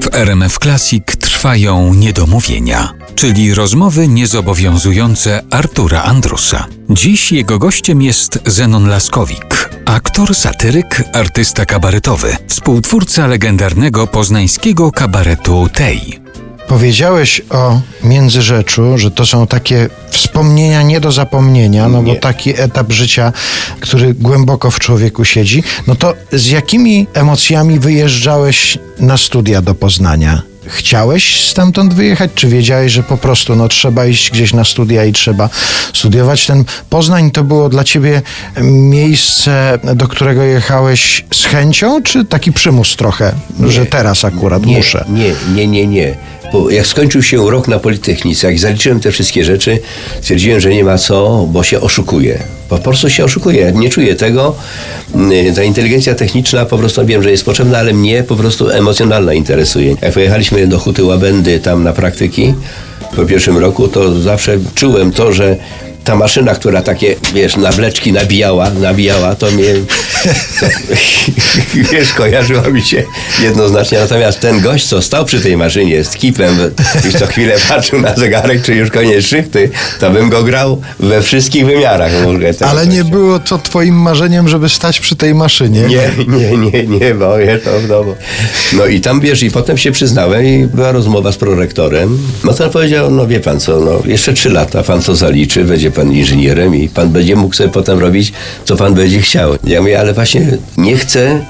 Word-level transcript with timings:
W 0.00 0.08
RMF 0.12 0.58
Classic 0.58 1.04
trwają 1.20 1.94
niedomówienia, 1.94 2.92
czyli 3.14 3.54
rozmowy 3.54 4.08
niezobowiązujące 4.08 5.42
Artura 5.50 6.02
Andrusa. 6.02 6.66
Dziś 6.90 7.32
jego 7.32 7.58
gościem 7.58 8.02
jest 8.02 8.38
Zenon 8.46 8.88
Laskowik, 8.88 9.70
aktor, 9.84 10.34
satyryk, 10.34 11.04
artysta 11.12 11.66
kabaretowy, 11.66 12.36
współtwórca 12.48 13.26
legendarnego 13.26 14.06
poznańskiego 14.06 14.92
kabaretu 14.92 15.68
Tej. 15.74 16.23
Powiedziałeś 16.68 17.42
o 17.50 17.80
Międzyrzeczu, 18.04 18.98
że 18.98 19.10
to 19.10 19.26
są 19.26 19.46
takie 19.46 19.88
wspomnienia 20.10 20.82
nie 20.82 21.00
do 21.00 21.12
zapomnienia, 21.12 21.88
no 21.88 22.02
bo 22.02 22.12
Nie. 22.12 22.16
taki 22.20 22.60
etap 22.60 22.92
życia, 22.92 23.32
który 23.80 24.14
głęboko 24.14 24.70
w 24.70 24.78
człowieku 24.78 25.24
siedzi. 25.24 25.62
No 25.86 25.94
to 25.94 26.14
z 26.32 26.46
jakimi 26.46 27.06
emocjami 27.14 27.78
wyjeżdżałeś 27.78 28.78
na 29.00 29.16
studia 29.16 29.62
do 29.62 29.74
Poznania? 29.74 30.42
Chciałeś 30.66 31.50
stamtąd 31.50 31.94
wyjechać, 31.94 32.30
czy 32.34 32.48
wiedziałeś, 32.48 32.92
że 32.92 33.02
po 33.02 33.16
prostu 33.16 33.56
no, 33.56 33.68
trzeba 33.68 34.06
iść 34.06 34.30
gdzieś 34.30 34.52
na 34.52 34.64
studia 34.64 35.04
i 35.04 35.12
trzeba 35.12 35.48
studiować? 35.92 36.46
Ten 36.46 36.64
Poznań 36.90 37.30
to 37.30 37.44
było 37.44 37.68
dla 37.68 37.84
ciebie 37.84 38.22
miejsce, 38.62 39.78
do 39.94 40.08
którego 40.08 40.42
jechałeś 40.42 41.24
z 41.34 41.44
chęcią, 41.44 42.02
czy 42.02 42.24
taki 42.24 42.52
przymus 42.52 42.96
trochę, 42.96 43.32
że 43.68 43.86
teraz 43.86 44.24
akurat 44.24 44.66
Nie, 44.66 44.76
muszę? 44.76 45.04
nie, 45.08 45.32
nie, 45.54 45.66
nie, 45.66 45.86
nie. 45.86 46.14
Bo 46.52 46.70
jak 46.70 46.86
skończył 46.86 47.22
się 47.22 47.50
rok 47.50 47.68
na 47.68 47.78
Politechnice, 47.78 48.46
jak 48.46 48.58
zaliczyłem 48.58 49.00
te 49.00 49.10
wszystkie 49.10 49.44
rzeczy, 49.44 49.78
stwierdziłem, 50.20 50.60
że 50.60 50.70
nie 50.70 50.84
ma 50.84 50.98
co, 50.98 51.46
bo 51.52 51.62
się 51.62 51.80
oszukuje. 51.80 52.42
Po 52.68 52.78
prostu 52.78 53.10
się 53.10 53.24
oszukuje. 53.24 53.72
Nie 53.74 53.90
czuję 53.90 54.14
tego. 54.14 54.56
Mm, 55.14 55.54
Ta 55.54 55.62
inteligencja 55.62 56.14
techniczna 56.14 56.64
po 56.64 56.78
prostu 56.78 57.06
wiem, 57.06 57.22
że 57.22 57.30
jest 57.30 57.44
potrzebna, 57.44 57.78
ale 57.78 57.92
mnie 57.92 58.22
po 58.22 58.36
prostu 58.36 58.70
emocjonalna 58.70 59.34
interesuje. 59.34 59.96
Jak 60.02 60.14
pojechaliśmy 60.14 60.66
do 60.66 60.78
Huty 60.78 61.04
Łabędy 61.04 61.60
tam 61.60 61.84
na 61.84 61.92
praktyki 61.92 62.54
po 63.16 63.24
pierwszym 63.24 63.58
roku, 63.58 63.88
to 63.88 64.20
zawsze 64.20 64.58
czułem 64.74 65.12
to, 65.12 65.32
że 65.32 65.56
ta 66.04 66.16
maszyna, 66.16 66.54
która 66.54 66.82
takie, 66.82 67.16
wiesz, 67.34 67.56
nawleczki 67.56 68.12
nabijała, 68.12 68.70
nabijała, 68.70 69.34
to 69.34 69.50
mnie, 69.50 69.74
to, 70.60 70.66
wiesz, 71.92 72.12
kojarzyła 72.12 72.62
mi 72.62 72.82
się 72.82 73.02
jednoznacznie. 73.42 73.98
Natomiast 73.98 74.40
ten 74.40 74.60
gość, 74.60 74.86
co 74.86 75.02
stał 75.02 75.24
przy 75.24 75.40
tej 75.40 75.56
maszynie 75.56 76.04
z 76.04 76.10
kipem 76.10 76.56
i 77.10 77.18
co 77.18 77.26
chwilę 77.26 77.54
patrzył 77.68 78.00
na 78.00 78.14
zegarek, 78.14 78.62
czy 78.62 78.74
już 78.74 78.90
koniec 78.90 79.24
szychty, 79.24 79.70
to 80.00 80.10
bym 80.10 80.30
go 80.30 80.42
grał 80.42 80.82
we 81.00 81.22
wszystkich 81.22 81.66
wymiarach. 81.66 82.12
Ale 82.60 82.86
nie 82.86 83.04
było 83.04 83.38
to 83.38 83.58
twoim 83.58 83.94
marzeniem, 83.94 84.48
żeby 84.48 84.68
stać 84.68 85.00
przy 85.00 85.16
tej 85.16 85.34
maszynie. 85.34 85.80
Nie, 85.80 86.10
nie, 86.28 86.56
nie, 86.56 86.86
nie, 86.86 87.14
bo 87.14 87.34
to 87.64 87.80
w 87.80 87.88
domu. 87.88 88.14
No 88.72 88.86
i 88.86 89.00
tam 89.00 89.20
wiesz, 89.20 89.42
i 89.42 89.50
potem 89.50 89.78
się 89.78 89.92
przyznałem 89.92 90.44
i 90.44 90.66
była 90.66 90.92
rozmowa 90.92 91.32
z 91.32 91.36
prorektorem. 91.36 92.18
No 92.44 92.54
to 92.54 92.64
on 92.64 92.70
powiedział, 92.70 93.10
no 93.10 93.26
wie 93.26 93.40
pan 93.40 93.60
co, 93.60 93.80
no 93.80 94.02
jeszcze 94.04 94.32
trzy 94.32 94.50
lata 94.50 94.82
pan 94.82 95.02
to 95.02 95.14
zaliczy, 95.14 95.64
będzie 95.64 95.90
pan 95.94 96.12
inżynierem 96.12 96.74
i 96.74 96.88
pan 96.88 97.08
będzie 97.08 97.36
mógł 97.36 97.54
sobie 97.54 97.70
potem 97.70 97.98
robić, 97.98 98.32
co 98.64 98.76
pan 98.76 98.94
będzie 98.94 99.20
chciał. 99.20 99.54
Ja 99.64 99.80
mówię, 99.80 100.00
ale 100.00 100.14
właśnie 100.14 100.58
nie 100.76 100.96
chcę 100.96 101.44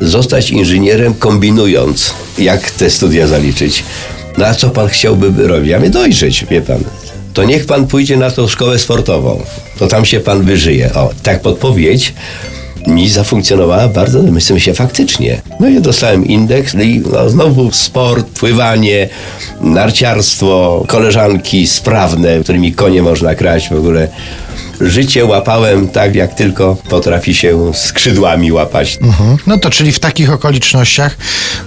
zostać 0.00 0.50
inżynierem 0.50 1.14
kombinując, 1.14 2.14
jak 2.38 2.70
te 2.70 2.90
studia 2.90 3.26
zaliczyć. 3.26 3.84
No 4.38 4.46
a 4.46 4.54
co 4.54 4.70
pan 4.70 4.88
chciałby 4.88 5.48
robić? 5.48 5.70
Ja 5.70 5.78
mówię, 5.78 5.90
dojrzeć, 5.90 6.46
wie 6.50 6.60
pan. 6.60 6.84
To 7.34 7.44
niech 7.44 7.66
pan 7.66 7.86
pójdzie 7.86 8.16
na 8.16 8.30
tą 8.30 8.48
szkołę 8.48 8.78
sportową. 8.78 9.42
To 9.78 9.86
tam 9.86 10.04
się 10.04 10.20
pan 10.20 10.42
wyżyje. 10.42 10.94
O, 10.94 11.10
tak 11.22 11.42
podpowiedź 11.42 12.14
mi 12.88 13.08
zafunkcjonowała 13.08 13.88
bardzo, 13.88 14.22
myślę 14.22 14.60
się 14.60 14.74
faktycznie. 14.74 15.40
No 15.60 15.68
i 15.68 15.80
dostałem 15.80 16.26
indeks 16.26 16.74
no 16.74 16.82
i 16.82 17.02
no, 17.12 17.30
znowu 17.30 17.72
sport, 17.72 18.26
pływanie, 18.26 19.08
narciarstwo, 19.60 20.84
koleżanki 20.88 21.66
sprawne, 21.66 22.40
którymi 22.40 22.72
konie 22.72 23.02
można 23.02 23.34
grać 23.34 23.68
w 23.68 23.72
ogóle. 23.72 24.08
Życie 24.80 25.24
łapałem 25.24 25.88
tak, 25.88 26.14
jak 26.14 26.34
tylko 26.34 26.76
potrafi 26.88 27.34
się 27.34 27.74
skrzydłami 27.74 28.52
łapać. 28.52 28.98
Mhm. 29.02 29.36
No 29.46 29.58
to 29.58 29.70
czyli 29.70 29.92
w 29.92 29.98
takich 29.98 30.32
okolicznościach 30.32 31.16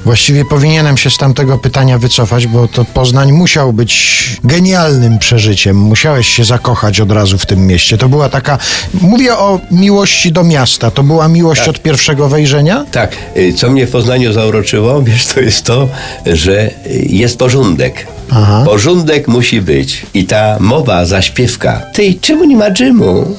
właściwie 0.05 0.45
powinienem 0.45 0.97
się 0.97 1.09
z 1.09 1.17
tamtego 1.17 1.57
pytania 1.57 1.97
wycofać, 1.97 2.47
bo 2.47 2.67
to 2.67 2.85
Poznań 2.85 3.31
musiał 3.31 3.73
być 3.73 4.21
genialnym 4.43 5.19
przeżyciem. 5.19 5.77
Musiałeś 5.77 6.27
się 6.27 6.43
zakochać 6.43 6.99
od 6.99 7.11
razu 7.11 7.37
w 7.37 7.45
tym 7.45 7.67
mieście. 7.67 7.97
To 7.97 8.09
była 8.09 8.29
taka. 8.29 8.57
Mówię 9.01 9.33
o 9.37 9.59
miłości 9.71 10.31
do 10.31 10.43
miasta. 10.43 10.91
To 10.91 11.03
była 11.11 11.27
miłość 11.27 11.67
od 11.67 11.81
pierwszego 11.81 12.29
wejrzenia? 12.29 12.85
Tak, 12.91 13.15
y, 13.37 13.53
co 13.53 13.69
mnie 13.69 13.87
w 13.87 13.91
Poznaniu 13.91 14.33
zauroczyło, 14.33 15.01
wiesz, 15.07 15.25
to 15.25 15.39
jest 15.41 15.65
to, 15.65 15.89
że 16.25 16.71
jest 17.09 17.37
porządek. 17.37 18.07
Aha. 18.29 18.63
Porządek 18.65 19.27
musi 19.27 19.61
być. 19.61 20.05
I 20.13 20.25
ta 20.25 20.57
mowa, 20.59 21.05
zaśpiewka. 21.05 21.81
Tej, 21.93 22.19
czemu 22.19 22.43
nie 22.43 22.57
ma 22.57 22.71
dżymu? 22.71 23.35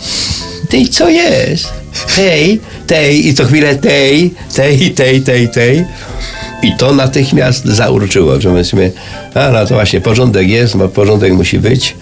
Tej, 0.68 0.88
co 0.88 1.08
jest? 1.08 1.72
Tej, 2.16 2.60
tej 2.86 3.26
i 3.28 3.34
co 3.34 3.44
chwilę 3.44 3.76
tej, 3.76 4.34
tej, 4.54 4.90
tej, 4.90 5.22
tej, 5.22 5.48
tej. 5.48 5.84
I 6.62 6.76
to 6.76 6.92
natychmiast 6.92 7.64
zauroczyło, 7.64 8.40
że 8.40 8.50
myśmy, 8.50 8.92
a 9.34 9.50
no 9.50 9.66
to 9.66 9.74
właśnie 9.74 10.00
porządek 10.00 10.48
jest, 10.48 10.76
bo 10.76 10.88
porządek 10.88 11.32
musi 11.32 11.58
być. 11.58 11.96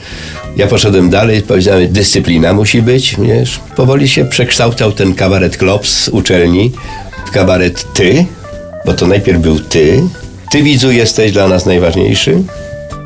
Ja 0.57 0.67
poszedłem 0.67 1.11
dalej, 1.11 1.43
powiedziałem, 1.43 1.93
dyscyplina 1.93 2.53
musi 2.53 2.83
być, 2.83 3.17
wiesz. 3.19 3.61
Powoli 3.77 4.09
się 4.09 4.25
przekształcał 4.25 4.93
ten 4.93 5.15
kabaret 5.15 5.57
Klops 5.57 6.05
z 6.05 6.09
uczelni 6.09 6.73
w 7.27 7.31
kabaret 7.31 7.93
Ty, 7.95 8.25
bo 8.87 8.93
to 8.93 9.07
najpierw 9.07 9.41
był 9.41 9.61
Ty. 9.61 10.03
Ty, 10.51 10.63
widzu, 10.63 10.93
jesteś 10.93 11.33
dla 11.33 11.49
nas 11.49 11.67
najważniejszy. 11.67 12.43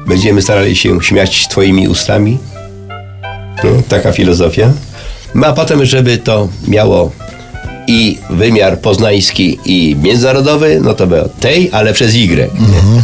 Będziemy 0.07 0.43
starali 0.43 0.77
się 0.77 1.03
śmiać 1.03 1.49
Twoimi 1.49 1.89
ustami. 1.89 2.39
No, 3.65 3.71
taka 3.89 4.13
filozofia. 4.13 4.73
No, 5.35 5.47
a 5.47 5.53
potem, 5.53 5.85
żeby 5.85 6.19
to 6.19 6.49
miało 6.69 7.11
i 7.87 8.19
wymiar 8.31 8.79
poznański 8.79 9.59
i 9.65 9.97
międzynarodowy, 10.03 10.81
no 10.85 10.95
to 10.95 11.07
było 11.07 11.29
tej, 11.41 11.69
ale 11.73 11.93
przez 11.93 12.15
Y. 12.15 12.51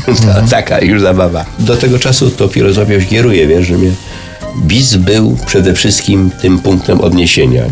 to, 0.27 0.43
taka 0.51 0.81
już 0.81 1.01
zabawa. 1.01 1.45
Do 1.59 1.77
tego 1.77 1.99
czasu 1.99 2.31
to 2.31 2.49
filozofią 2.49 3.01
się 3.01 3.07
kieruje, 3.07 3.47
wiesz, 3.47 3.67
że 3.67 3.79
mnie 3.79 3.91
Biz 4.65 4.97
był 4.97 5.37
przede 5.47 5.75
wszystkim 5.75 6.31
tym 6.43 6.59
punktem 6.59 7.01
odniesienia. 7.01 7.63